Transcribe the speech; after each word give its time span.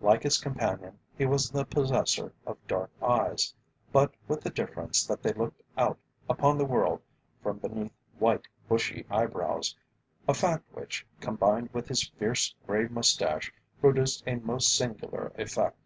Like 0.00 0.22
his 0.22 0.38
companion 0.40 1.00
he 1.18 1.26
was 1.26 1.50
the 1.50 1.64
possessor 1.64 2.32
of 2.46 2.64
dark 2.68 2.92
eyes, 3.02 3.52
but 3.92 4.14
with 4.28 4.40
the 4.40 4.50
difference 4.50 5.04
that 5.04 5.20
they 5.20 5.32
looked 5.32 5.64
out 5.76 5.98
upon 6.30 6.58
the 6.58 6.64
world 6.64 7.02
from 7.42 7.56
beneath 7.58 7.90
white 8.20 8.46
bushy 8.68 9.04
eyebrows, 9.10 9.74
a 10.28 10.32
fact 10.34 10.62
which, 10.76 11.04
combined 11.18 11.70
with 11.72 11.88
his 11.88 12.06
fierce 12.08 12.54
grey 12.68 12.86
moustache, 12.86 13.52
produced 13.80 14.22
a 14.28 14.36
most 14.36 14.76
singular 14.76 15.32
effect. 15.38 15.76